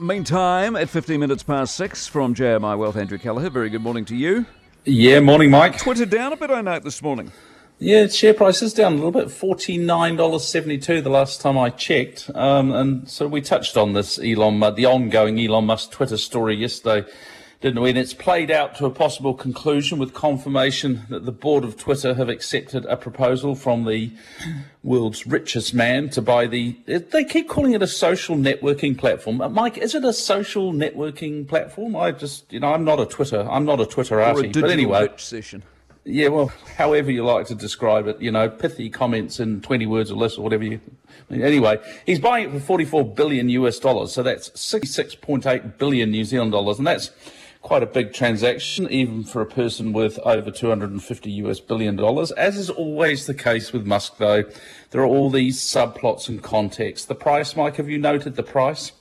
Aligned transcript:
Meantime, 0.00 0.76
at 0.76 0.88
15 0.88 1.20
minutes 1.20 1.42
past 1.42 1.76
six 1.76 2.06
from 2.06 2.34
JMI 2.34 2.76
Wealth, 2.76 2.96
Andrew 2.96 3.18
Kelleher. 3.18 3.50
Very 3.50 3.70
good 3.70 3.82
morning 3.82 4.04
to 4.06 4.16
you. 4.16 4.46
Yeah, 4.84 5.20
morning, 5.20 5.50
Mike. 5.50 5.78
Twitter 5.78 6.06
down 6.06 6.32
a 6.32 6.36
bit, 6.36 6.50
I 6.50 6.60
note, 6.60 6.82
this 6.82 7.00
morning. 7.00 7.32
Yeah, 7.78 8.06
share 8.06 8.34
price 8.34 8.62
is 8.62 8.72
down 8.72 8.92
a 8.92 8.96
little 8.96 9.10
bit, 9.10 9.28
$49.72 9.28 11.02
the 11.02 11.10
last 11.10 11.40
time 11.40 11.58
I 11.58 11.70
checked. 11.70 12.30
Um, 12.34 12.72
and 12.72 13.08
so 13.08 13.26
we 13.26 13.40
touched 13.40 13.76
on 13.76 13.92
this 13.92 14.18
Elon, 14.18 14.62
uh, 14.62 14.70
the 14.70 14.86
ongoing 14.86 15.38
Elon 15.38 15.66
Musk 15.66 15.90
Twitter 15.90 16.16
story 16.16 16.56
yesterday 16.56 17.08
didn't 17.64 17.80
we? 17.80 17.88
And 17.88 17.98
it's 17.98 18.12
played 18.12 18.50
out 18.50 18.74
to 18.76 18.84
a 18.84 18.90
possible 18.90 19.32
conclusion 19.32 19.98
with 19.98 20.12
confirmation 20.12 21.06
that 21.08 21.24
the 21.24 21.32
board 21.32 21.64
of 21.64 21.78
Twitter 21.78 22.12
have 22.12 22.28
accepted 22.28 22.84
a 22.84 22.94
proposal 22.94 23.54
from 23.54 23.86
the 23.86 24.12
world's 24.82 25.26
richest 25.26 25.72
man 25.72 26.10
to 26.10 26.20
buy 26.20 26.46
the. 26.46 26.76
They 26.86 27.24
keep 27.24 27.48
calling 27.48 27.72
it 27.72 27.80
a 27.80 27.86
social 27.86 28.36
networking 28.36 28.98
platform. 28.98 29.40
Uh, 29.40 29.48
Mike, 29.48 29.78
is 29.78 29.94
it 29.94 30.04
a 30.04 30.12
social 30.12 30.74
networking 30.74 31.48
platform? 31.48 31.96
I 31.96 32.12
just, 32.12 32.52
you 32.52 32.60
know, 32.60 32.70
I'm 32.70 32.84
not 32.84 33.00
a 33.00 33.06
Twitter. 33.06 33.48
I'm 33.50 33.64
not 33.64 33.80
a 33.80 33.84
Twitterati. 33.84 34.52
but 34.52 34.70
anyway, 34.70 35.08
session. 35.16 35.62
Yeah, 36.04 36.28
well, 36.28 36.52
however 36.76 37.10
you 37.10 37.24
like 37.24 37.46
to 37.46 37.54
describe 37.54 38.08
it, 38.08 38.20
you 38.20 38.30
know, 38.30 38.50
pithy 38.50 38.90
comments 38.90 39.40
in 39.40 39.62
20 39.62 39.86
words 39.86 40.10
or 40.10 40.16
less 40.16 40.36
or 40.36 40.42
whatever 40.42 40.64
you. 40.64 40.82
Anyway, 41.30 41.78
he's 42.04 42.20
buying 42.20 42.50
it 42.50 42.52
for 42.52 42.60
44 42.60 43.14
billion 43.14 43.48
US 43.48 43.78
dollars, 43.78 44.12
so 44.12 44.22
that's 44.22 44.50
66.8 44.50 45.78
billion 45.78 46.10
New 46.10 46.24
Zealand 46.26 46.52
dollars, 46.52 46.76
and 46.76 46.86
that's 46.86 47.10
quite 47.64 47.82
a 47.82 47.86
big 47.86 48.12
transaction, 48.12 48.86
even 48.90 49.24
for 49.24 49.40
a 49.40 49.46
person 49.46 49.94
worth 49.94 50.18
over 50.18 50.50
250 50.50 51.30
US 51.30 51.60
billion 51.60 51.96
dollars. 51.96 52.30
As 52.32 52.58
is 52.58 52.68
always 52.68 53.24
the 53.24 53.32
case 53.32 53.72
with 53.72 53.86
Musk, 53.86 54.18
though, 54.18 54.44
there 54.90 55.00
are 55.00 55.06
all 55.06 55.30
these 55.30 55.58
subplots 55.58 56.28
and 56.28 56.42
contexts. 56.42 57.06
The 57.06 57.14
price, 57.14 57.56
Mike, 57.56 57.76
have 57.76 57.88
you 57.88 57.98
noted 57.98 58.36
the 58.36 58.42
price? 58.42 58.92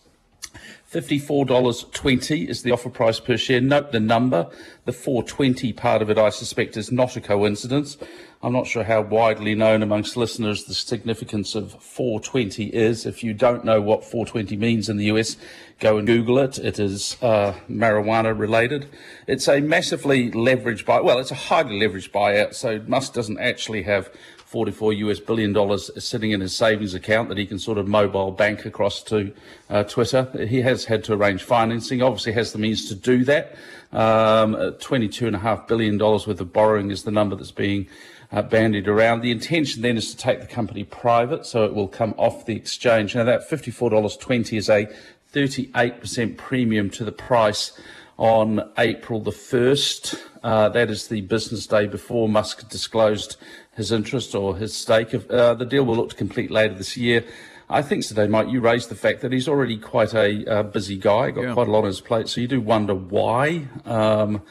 $54.20 0.89 2.47
is 2.47 2.63
the 2.63 2.71
offer 2.71 2.89
price 2.89 3.19
per 3.19 3.35
share. 3.35 3.59
Note 3.59 3.91
the 3.91 3.99
number. 3.99 4.49
The 4.85 4.93
420 4.93 5.73
part 5.73 6.01
of 6.01 6.09
it, 6.09 6.17
I 6.17 6.29
suspect, 6.29 6.77
is 6.77 6.89
not 6.89 7.17
a 7.17 7.21
coincidence. 7.21 7.97
I'm 8.43 8.51
not 8.51 8.67
sure 8.67 8.83
how 8.83 8.99
widely 8.99 9.55
known 9.55 9.81
amongst 9.81 10.17
listeners 10.17 10.65
the 10.65 10.73
significance 10.73 11.55
of 11.55 11.81
420 11.81 12.65
is. 12.65 13.05
If 13.05 13.23
you 13.23 13.33
don't 13.33 13.63
know 13.63 13.79
what 13.79 14.03
420 14.03 14.57
means 14.57 14.89
in 14.89 14.97
the 14.97 15.05
US, 15.05 15.37
go 15.79 15.97
and 15.97 16.05
Google 16.05 16.37
it. 16.39 16.59
It 16.59 16.77
is 16.77 17.15
uh, 17.21 17.53
marijuana 17.69 18.37
related. 18.37 18.87
It's 19.27 19.47
a 19.47 19.61
massively 19.61 20.29
leveraged 20.29 20.83
buy. 20.83 20.99
Well, 20.99 21.19
it's 21.19 21.31
a 21.31 21.35
highly 21.35 21.79
leveraged 21.79 22.11
buyout. 22.11 22.53
So 22.53 22.83
Musk 22.85 23.13
doesn't 23.13 23.39
actually 23.39 23.83
have 23.83 24.11
44 24.53 24.91
US 24.91 25.21
billion 25.21 25.53
dollars 25.53 25.89
sitting 26.03 26.31
in 26.31 26.41
his 26.41 26.53
savings 26.53 26.93
account 26.93 27.29
that 27.29 27.37
he 27.37 27.45
can 27.45 27.57
sort 27.57 27.77
of 27.77 27.87
mobile 27.87 28.31
bank 28.31 28.65
across 28.65 29.01
to 29.03 29.33
uh, 29.69 29.83
Twitter. 29.83 30.29
He 30.47 30.61
has 30.61 30.83
had 30.83 31.05
to 31.05 31.13
arrange 31.13 31.43
financing, 31.43 32.01
obviously 32.01 32.33
has 32.33 32.51
the 32.51 32.59
means 32.59 32.89
to 32.89 32.95
do 32.95 33.23
that. 33.23 33.55
Um, 33.93 34.53
$22.5 34.55 35.67
billion 35.67 35.97
worth 35.97 36.27
of 36.27 36.51
borrowing 36.51 36.91
is 36.91 37.03
the 37.03 37.11
number 37.11 37.37
that's 37.37 37.51
being 37.51 37.87
uh, 38.33 38.41
bandied 38.41 38.87
around. 38.87 39.21
The 39.21 39.31
intention 39.31 39.81
then 39.81 39.95
is 39.95 40.11
to 40.11 40.17
take 40.17 40.41
the 40.41 40.47
company 40.47 40.83
private, 40.83 41.45
so 41.45 41.63
it 41.65 41.73
will 41.73 41.87
come 41.87 42.15
off 42.17 42.45
the 42.45 42.55
exchange. 42.55 43.15
Now, 43.15 43.23
that 43.23 43.49
$54.20 43.49 44.57
is 44.57 44.69
a 44.69 44.87
38% 45.33 46.37
premium 46.37 46.89
to 46.91 47.05
the 47.05 47.11
price 47.11 47.79
on 48.17 48.71
April 48.77 49.19
the 49.19 49.31
1st. 49.31 50.19
Uh, 50.43 50.69
that 50.69 50.89
is 50.89 51.07
the 51.07 51.21
business 51.21 51.67
day 51.67 51.87
before 51.87 52.27
Musk 52.27 52.67
disclosed 52.69 53.37
his 53.75 53.91
interest 53.91 54.35
or 54.35 54.57
his 54.57 54.75
stake. 54.75 55.13
Uh, 55.13 55.53
the 55.53 55.65
deal 55.65 55.83
will 55.83 55.95
look 55.95 56.09
to 56.09 56.15
complete 56.15 56.51
later 56.51 56.73
this 56.73 56.97
year. 56.97 57.23
I 57.69 57.81
think 57.81 58.05
today, 58.05 58.27
Mike, 58.27 58.49
you 58.49 58.61
raised 58.61 58.89
the 58.89 58.95
fact 58.95 59.21
that 59.21 59.31
he's 59.31 59.47
already 59.47 59.77
quite 59.77 60.13
a 60.13 60.45
uh, 60.51 60.63
busy 60.63 60.97
guy, 60.97 61.31
got 61.31 61.43
yeah. 61.43 61.53
quite 61.53 61.67
a 61.67 61.71
lot 61.71 61.79
on 61.79 61.85
his 61.85 62.01
plate. 62.01 62.27
So 62.27 62.41
you 62.41 62.47
do 62.47 62.61
wonder 62.61 62.93
why. 62.93 63.67
Um, 63.85 64.41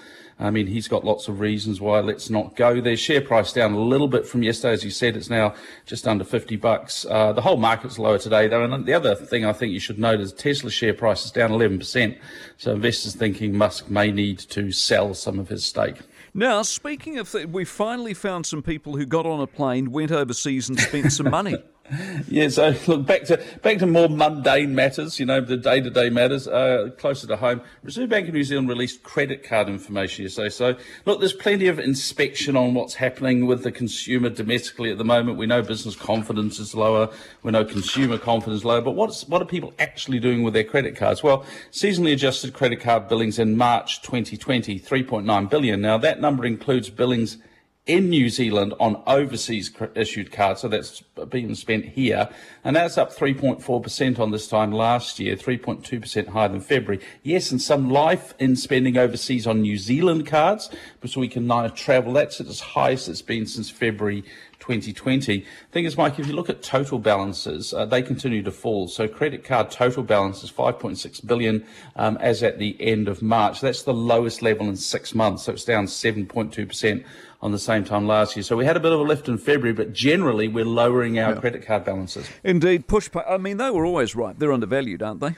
I 0.43 0.51
mean, 0.51 0.67
he's 0.67 0.89
got 0.89 1.05
lots 1.05 1.29
of 1.29 1.39
reasons 1.41 1.81
why 1.81 2.01
let's 2.01 2.29
not 2.29 2.57
go 2.57 2.81
there. 2.81 2.97
Share 2.97 3.21
price 3.21 3.53
down 3.53 3.73
a 3.75 3.81
little 3.81 4.09
bit 4.09 4.27
from 4.27 4.43
yesterday, 4.43 4.73
as 4.73 4.85
you 4.85 4.91
said. 4.91 5.17
It's 5.17 5.31
now 5.31 5.55
just 5.87 6.09
under 6.09 6.25
50 6.25 6.57
bucks. 6.57 7.07
Uh, 7.09 7.33
the 7.33 7.41
whole 7.41 7.57
market's 7.57 7.99
lower 7.99 8.19
today, 8.19 8.49
though. 8.49 8.65
And 8.65 8.85
the 8.85 8.93
other 8.93 9.15
thing 9.15 9.45
I 9.45 9.53
think 9.53 9.73
you 9.73 9.81
should 9.81 9.99
note 9.99 10.21
is 10.21 10.33
Tesla 10.33 10.71
share 10.71 10.95
price 10.95 11.25
is 11.25 11.31
down 11.31 11.51
11%. 11.51 12.19
So 12.59 12.73
investors 12.73 13.15
thinking 13.15 13.57
Musk 13.57 13.89
may 13.89 14.11
need 14.11 14.41
to 14.41 14.73
sell 14.73 15.15
some 15.15 15.39
of 15.39 15.49
his 15.49 15.65
stake. 15.65 15.99
Now, 16.35 16.63
speaking 16.63 17.19
of, 17.19 17.31
th- 17.31 17.47
we 17.47 17.65
finally 17.65 18.15
found 18.15 18.47
some 18.47 18.63
people 18.63 18.97
who 18.97 19.07
got 19.07 19.27
on 19.27 19.41
a 19.41 19.47
plane, 19.47 19.93
went 19.93 20.11
overseas, 20.11 20.69
and 20.69 20.81
spent 20.81 21.13
some 21.13 21.31
money. 21.31 21.63
yeah, 22.29 22.49
so 22.49 22.75
look 22.87 23.07
back 23.07 23.25
to 23.25 23.43
back 23.63 23.79
to 23.79 23.87
more 23.87 24.09
mundane 24.09 24.75
matters, 24.75 25.19
you 25.19 25.27
know, 25.27 25.41
the 25.41 25.57
day-to-day 25.57 26.11
matters, 26.11 26.47
uh, 26.47 26.91
closer 26.97 27.27
to 27.27 27.37
home. 27.37 27.61
Reserve 27.83 28.09
Bank 28.09 28.29
of 28.29 28.35
New 28.35 28.45
Zealand 28.45 28.69
released 28.69 29.03
credit 29.03 29.43
card 29.43 29.69
information 29.69 30.25
yesterday. 30.25 30.49
So 30.49 30.77
look, 31.07 31.19
there's 31.19 31.33
plenty 31.33 31.67
of 31.67 31.81
inspection 31.81 32.57
on 32.57 32.75
what's 32.75 32.95
happening 32.95 33.47
with 33.47 33.65
the 33.65 33.73
consumer 33.73 34.31
domestically 34.31 34.93
at 34.93 34.99
the 34.99 35.05
moment. 35.05 35.39
We 35.39 35.47
know 35.47 35.61
business 35.61 35.97
confidence 35.97 36.61
is 36.61 36.75
lower, 36.75 37.11
we 37.43 37.51
know 37.51 37.65
consumer 37.65 38.17
confidence 38.17 38.61
is 38.61 38.65
lower, 38.65 38.81
but 38.81 38.93
what's 38.93 39.27
what 39.27 39.43
are 39.43 39.47
people 39.47 39.73
actually 39.81 40.21
doing 40.21 40.45
with 40.45 40.55
their 40.55 40.65
credit 40.65 40.97
cards? 40.97 41.23
Well, 41.23 41.45
seasonally 41.73 42.13
adjusted 42.13 42.55
credit 42.55 42.81
card 42.81 43.09
billings 43.09 43.41
in 43.41 43.57
March 43.57 44.03
2020, 44.03 44.79
3.9 44.79 45.51
billion. 45.51 45.81
Now 45.81 45.99
that 45.99 46.21
number 46.21 46.47
includes 46.47 46.91
billings 46.91 47.39
in 47.85 48.09
New 48.09 48.29
Zealand 48.29 48.75
on 48.79 49.03
overseas 49.09 49.73
issued 49.97 50.31
cards, 50.31 50.61
so 50.61 50.69
that's 50.69 51.03
being 51.29 51.53
spent 51.57 51.85
here, 51.85 52.29
and 52.63 52.77
that's 52.77 52.97
up 52.97 53.13
3.4% 53.13 54.21
on 54.21 54.31
this 54.31 54.47
time 54.47 54.71
last 54.71 55.19
year, 55.19 55.35
3.2% 55.35 56.29
higher 56.29 56.49
than 56.49 56.61
February. 56.61 57.05
Yes, 57.25 57.51
and 57.51 57.61
some 57.61 57.91
life 57.91 58.35
in 58.39 58.55
spending 58.55 58.97
overseas 58.97 59.49
on 59.49 59.63
New 59.63 59.77
Zealand 59.77 60.29
cards, 60.29 60.71
so 61.05 61.21
we 61.21 61.27
can 61.27 61.49
now 61.49 61.67
travel. 61.69 62.13
That's 62.13 62.41
at 62.41 62.47
its 62.47 62.61
highest 62.61 63.09
it's 63.09 63.21
been 63.21 63.47
since 63.47 63.69
February 63.69 64.23
2020. 64.61 65.45
Thing 65.73 65.85
is, 65.85 65.97
Mike, 65.97 66.21
if 66.21 66.29
you 66.29 66.35
look 66.35 66.49
at 66.49 66.63
total 66.63 67.01
balances, 67.01 67.75
uh, 67.75 67.85
they 67.85 68.01
continue 68.01 68.45
to 68.45 68.53
fall. 68.53 68.87
So 68.87 69.09
credit 69.09 69.43
card 69.43 69.73
total 69.73 70.05
balance 70.05 70.45
is 70.45 70.53
5.6 70.53 71.27
billion 71.27 71.67
um, 71.97 72.17
as 72.19 72.45
at 72.45 72.61
the 72.61 72.77
end 72.81 73.09
of 73.09 73.23
March. 73.23 73.61
That's 73.61 73.83
the 73.83 73.93
lowest 73.93 74.41
level 74.41 74.69
in 74.69 74.77
six 74.77 75.17
months. 75.17 75.43
So 75.43 75.53
it's 75.53 75.65
down 75.65 75.87
7.2 75.87 76.69
percent 76.69 77.05
on 77.43 77.51
the 77.51 77.59
same 77.59 77.85
time 77.85 78.07
last 78.07 78.37
year. 78.37 78.43
So 78.43 78.57
we 78.57 78.65
had 78.65 78.77
a 78.77 78.81
bit 78.81 78.93
of 78.93 79.01
a 79.01 79.03
lift 79.03 79.29
in 79.29 79.37
February, 79.37 79.73
but 79.73 79.93
generally 79.93 80.47
we're 80.47 80.65
lowering 80.65 81.19
our 81.19 81.35
yeah. 81.35 81.41
credit 81.41 81.67
card 81.67 81.85
balances. 81.85 82.29
Indeed, 82.45 82.87
Pushpay. 82.87 83.29
I 83.29 83.37
mean, 83.37 83.57
they 83.57 83.71
were 83.71 83.85
always 83.85 84.15
right. 84.15 84.39
They're 84.39 84.53
undervalued, 84.53 85.03
aren't 85.03 85.21
they? 85.21 85.35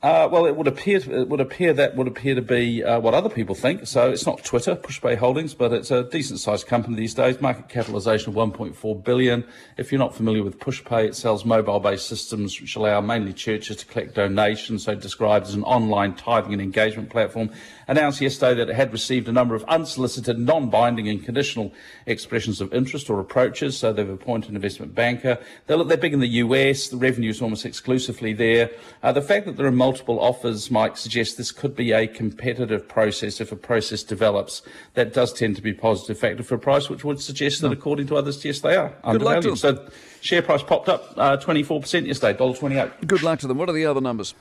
Uh, 0.00 0.28
well, 0.30 0.46
it 0.46 0.54
would 0.54 0.68
appear 0.68 0.98
it 0.98 1.28
would 1.28 1.40
appear 1.40 1.72
that 1.72 1.96
would 1.96 2.06
appear 2.06 2.32
to 2.32 2.40
be 2.40 2.84
uh, 2.84 3.00
what 3.00 3.14
other 3.14 3.28
people 3.28 3.52
think. 3.52 3.84
So 3.84 4.08
it's 4.08 4.26
not 4.26 4.44
Twitter, 4.44 4.76
Pushpay 4.76 5.16
Holdings, 5.16 5.54
but 5.54 5.72
it's 5.72 5.90
a 5.90 6.04
decent 6.04 6.38
sized 6.38 6.68
company 6.68 6.94
these 6.94 7.14
days. 7.14 7.40
Market 7.40 7.68
capitalisation 7.68 8.28
of 8.28 8.36
1.4 8.36 9.04
billion. 9.04 9.44
If 9.76 9.90
you're 9.90 9.98
not 9.98 10.14
familiar 10.14 10.44
with 10.44 10.60
Pushpay, 10.60 11.06
it 11.06 11.16
sells 11.16 11.44
mobile 11.44 11.80
based 11.80 12.06
systems 12.06 12.60
which 12.60 12.76
allow 12.76 13.00
mainly 13.00 13.32
churches 13.32 13.78
to 13.78 13.86
collect 13.86 14.14
donations. 14.14 14.84
So 14.84 14.94
described 14.94 15.48
as 15.48 15.54
an 15.54 15.64
online 15.64 16.14
tithing 16.14 16.52
and 16.52 16.62
engagement 16.62 17.10
platform. 17.10 17.50
Announced 17.88 18.20
yesterday 18.20 18.54
that 18.54 18.70
it 18.70 18.76
had 18.76 18.92
received 18.92 19.28
a 19.28 19.32
number 19.32 19.56
of 19.56 19.64
unsolicited, 19.64 20.38
non 20.38 20.70
binding, 20.70 21.08
and 21.08 21.24
conditional 21.24 21.72
expressions 22.06 22.60
of 22.60 22.72
interest 22.72 23.10
or 23.10 23.18
approaches. 23.18 23.76
So 23.76 23.92
they've 23.92 24.08
appointed 24.08 24.50
an 24.50 24.56
investment 24.56 24.94
banker. 24.94 25.38
They're, 25.66 25.82
they're 25.82 25.96
big 25.96 26.12
in 26.12 26.20
the 26.20 26.28
US. 26.44 26.86
The 26.86 26.98
revenue 26.98 27.30
is 27.30 27.42
almost 27.42 27.66
exclusively 27.66 28.32
there. 28.32 28.70
Uh, 29.02 29.10
the 29.10 29.22
fact 29.22 29.46
that 29.46 29.56
there 29.56 29.66
are 29.66 29.72
multiple 29.88 30.20
offers, 30.20 30.70
Mike, 30.70 30.98
suggests 30.98 31.36
this 31.36 31.50
could 31.50 31.74
be 31.74 31.92
a 31.92 32.06
competitive 32.06 32.86
process 32.86 33.40
if 33.40 33.50
a 33.52 33.56
process 33.56 34.02
develops. 34.02 34.60
That 34.92 35.14
does 35.14 35.32
tend 35.32 35.56
to 35.56 35.62
be 35.62 35.70
a 35.70 35.74
positive 35.74 36.18
factor 36.18 36.42
for 36.42 36.58
price, 36.58 36.90
which 36.90 37.04
would 37.04 37.22
suggest 37.22 37.62
that, 37.62 37.72
according 37.72 38.06
to 38.08 38.16
others, 38.16 38.44
yes, 38.44 38.60
they 38.60 38.76
are 38.76 38.92
Good 39.12 39.22
luck 39.22 39.40
to 39.40 39.48
them. 39.48 39.56
So 39.56 39.88
share 40.20 40.42
price 40.42 40.62
popped 40.62 40.90
up 40.90 41.14
uh, 41.16 41.38
24% 41.38 42.06
yesterday, 42.06 42.38
$1.28. 42.38 43.06
Good 43.06 43.22
luck 43.22 43.38
to 43.38 43.46
them. 43.46 43.56
What 43.56 43.70
are 43.70 43.72
the 43.72 43.86
other 43.86 44.02
numbers? 44.02 44.34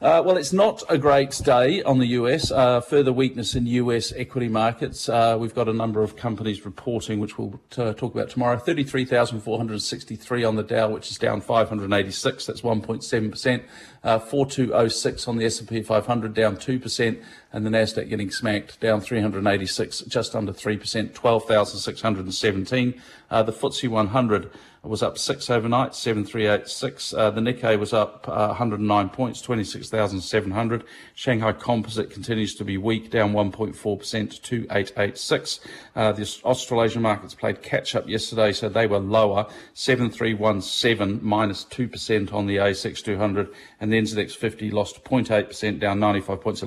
Uh, 0.00 0.22
well, 0.24 0.36
it's 0.36 0.52
not 0.52 0.80
a 0.88 0.96
great 0.96 1.32
day 1.44 1.82
on 1.82 1.98
the 1.98 2.06
US. 2.06 2.52
Uh, 2.52 2.80
further 2.80 3.12
weakness 3.12 3.56
in 3.56 3.66
US 3.66 4.12
equity 4.12 4.46
markets. 4.46 5.08
Uh, 5.08 5.36
we've 5.36 5.56
got 5.56 5.68
a 5.68 5.72
number 5.72 6.04
of 6.04 6.14
companies 6.14 6.64
reporting, 6.64 7.18
which 7.18 7.36
we'll 7.36 7.58
t- 7.68 7.92
talk 7.94 8.14
about 8.14 8.30
tomorrow. 8.30 8.56
33,463 8.58 10.44
on 10.44 10.54
the 10.54 10.62
Dow, 10.62 10.90
which 10.90 11.10
is 11.10 11.18
down 11.18 11.40
586. 11.40 12.46
That's 12.46 12.60
1.7%. 12.60 13.64
Uh, 14.04 14.20
4206 14.20 15.26
on 15.26 15.36
the 15.36 15.46
S&P 15.46 15.82
500, 15.82 16.32
down 16.32 16.56
2%. 16.56 17.20
And 17.52 17.64
the 17.64 17.70
Nasdaq 17.70 18.10
getting 18.10 18.30
smacked, 18.30 18.78
down 18.80 19.00
386, 19.00 20.00
just 20.00 20.36
under 20.36 20.52
3%, 20.52 21.14
12,617. 21.14 23.02
Uh, 23.30 23.42
the 23.42 23.52
FTSE 23.52 23.88
100 23.88 24.50
was 24.82 25.02
up 25.02 25.18
six 25.18 25.50
overnight, 25.50 25.94
7386. 25.94 27.12
Uh, 27.12 27.30
the 27.30 27.40
Nikkei 27.40 27.78
was 27.78 27.92
up 27.92 28.26
uh, 28.28 28.48
109 28.48 29.08
points, 29.10 29.42
26,700. 29.42 30.84
Shanghai 31.14 31.52
Composite 31.52 32.10
continues 32.10 32.54
to 32.54 32.64
be 32.64 32.78
weak, 32.78 33.10
down 33.10 33.32
1.4% 33.32 34.30
to 34.30 34.40
2886. 34.40 35.60
Uh, 35.94 36.12
the 36.12 36.40
Australasian 36.44 37.02
markets 37.02 37.34
played 37.34 37.60
catch 37.62 37.94
up 37.94 38.08
yesterday, 38.08 38.52
so 38.52 38.68
they 38.68 38.86
were 38.86 38.98
lower, 38.98 39.46
7317 39.74 41.20
minus 41.22 41.64
2% 41.64 42.32
on 42.32 42.46
the 42.46 42.56
ASX 42.56 43.04
200 43.04 43.48
and 43.80 43.92
the 43.92 44.00
NZX 44.00 44.36
50 44.36 44.70
lost 44.70 45.04
0.8%, 45.04 45.80
down 45.80 46.00
95 46.00 46.40
points, 46.40 46.62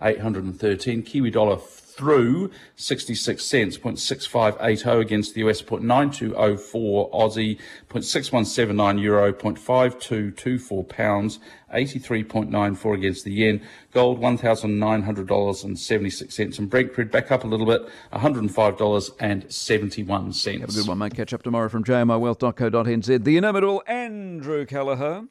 11,813. 0.00 1.02
Kiwi 1.02 1.30
dollar 1.30 1.58
through 1.96 2.50
66 2.76 3.44
cents, 3.44 3.76
0.6580 3.78 5.00
against 5.00 5.34
the 5.34 5.40
US, 5.48 5.60
0.9204 5.62 7.10
Aussie, 7.12 7.58
0.6179 7.88 9.00
euro, 9.00 9.32
0.5224 9.32 10.88
pounds, 10.88 11.40
83.94 11.74 12.94
against 12.94 13.24
the 13.24 13.32
yen. 13.32 13.60
Gold, 13.92 14.20
$1,900.76. 14.20 16.58
And 16.58 16.70
Brent 16.70 16.92
crude 16.92 17.10
back 17.10 17.32
up 17.32 17.44
a 17.44 17.46
little 17.46 17.64
bit, 17.66 17.88
$105.71. 18.12 20.60
Have 20.60 20.68
a 20.68 20.72
good 20.72 20.86
one, 20.86 20.98
mate. 20.98 21.14
Catch 21.14 21.32
up 21.32 21.42
tomorrow 21.42 21.70
from 21.70 21.82
jmiwealth.co.nz. 21.82 23.24
The 23.24 23.38
inimitable 23.38 23.82
Andrew 23.86 24.66
Kelleher. 24.66 25.28